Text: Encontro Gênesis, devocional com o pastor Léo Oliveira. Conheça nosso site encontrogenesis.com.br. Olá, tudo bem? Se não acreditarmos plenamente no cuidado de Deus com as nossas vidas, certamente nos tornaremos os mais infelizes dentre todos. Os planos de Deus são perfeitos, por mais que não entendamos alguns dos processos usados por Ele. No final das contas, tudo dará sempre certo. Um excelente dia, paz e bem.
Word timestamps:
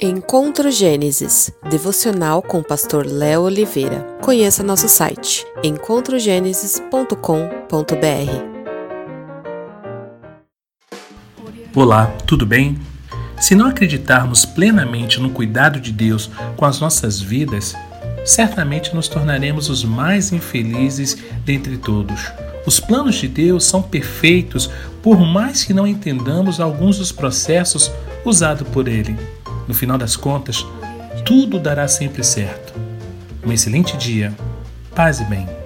Encontro 0.00 0.70
Gênesis, 0.70 1.50
devocional 1.70 2.42
com 2.42 2.58
o 2.58 2.62
pastor 2.62 3.06
Léo 3.06 3.40
Oliveira. 3.44 4.06
Conheça 4.20 4.62
nosso 4.62 4.90
site 4.90 5.42
encontrogenesis.com.br. 5.64 7.14
Olá, 11.74 12.14
tudo 12.26 12.44
bem? 12.44 12.78
Se 13.40 13.54
não 13.54 13.66
acreditarmos 13.68 14.44
plenamente 14.44 15.18
no 15.18 15.30
cuidado 15.30 15.80
de 15.80 15.92
Deus 15.92 16.30
com 16.58 16.66
as 16.66 16.78
nossas 16.78 17.18
vidas, 17.18 17.74
certamente 18.22 18.94
nos 18.94 19.08
tornaremos 19.08 19.70
os 19.70 19.82
mais 19.82 20.30
infelizes 20.30 21.16
dentre 21.42 21.78
todos. 21.78 22.20
Os 22.66 22.78
planos 22.78 23.14
de 23.14 23.28
Deus 23.28 23.64
são 23.64 23.80
perfeitos, 23.80 24.68
por 25.02 25.18
mais 25.18 25.64
que 25.64 25.72
não 25.72 25.86
entendamos 25.86 26.60
alguns 26.60 26.98
dos 26.98 27.10
processos 27.12 27.90
usados 28.26 28.68
por 28.68 28.88
Ele. 28.88 29.16
No 29.68 29.74
final 29.74 29.98
das 29.98 30.16
contas, 30.16 30.64
tudo 31.24 31.58
dará 31.58 31.88
sempre 31.88 32.22
certo. 32.22 32.72
Um 33.44 33.52
excelente 33.52 33.96
dia, 33.96 34.32
paz 34.94 35.20
e 35.20 35.24
bem. 35.24 35.65